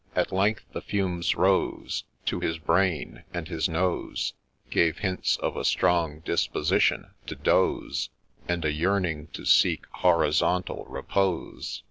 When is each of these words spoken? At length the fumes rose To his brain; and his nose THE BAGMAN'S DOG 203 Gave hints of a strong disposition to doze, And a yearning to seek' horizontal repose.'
At 0.15 0.31
length 0.31 0.65
the 0.73 0.81
fumes 0.81 1.35
rose 1.35 2.05
To 2.25 2.39
his 2.39 2.57
brain; 2.57 3.23
and 3.35 3.47
his 3.47 3.69
nose 3.69 4.33
THE 4.71 4.89
BAGMAN'S 4.91 4.95
DOG 4.95 5.01
203 5.01 5.03
Gave 5.03 5.09
hints 5.19 5.35
of 5.37 5.55
a 5.55 5.63
strong 5.63 6.19
disposition 6.21 7.11
to 7.27 7.35
doze, 7.35 8.09
And 8.47 8.65
a 8.65 8.71
yearning 8.71 9.27
to 9.33 9.45
seek' 9.45 9.85
horizontal 10.03 10.85
repose.' 10.89 11.79